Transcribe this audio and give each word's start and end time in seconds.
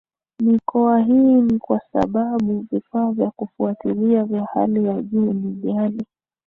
mikoa 0.39 0.99
Hii 1.01 1.41
ni 1.41 1.59
kwa 1.59 1.81
sababu 1.93 2.65
vifaa 2.71 3.11
vya 3.11 3.31
kufuatilia 3.31 4.23
vya 4.23 4.45
hali 4.53 4.85
ya 4.85 5.01
juu 5.01 5.33
ni 5.33 5.51
ghali 5.51 6.05